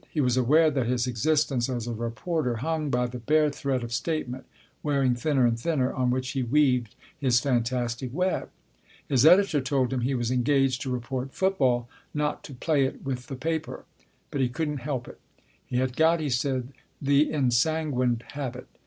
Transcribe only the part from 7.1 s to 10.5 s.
his fantastic web. His editor told him he was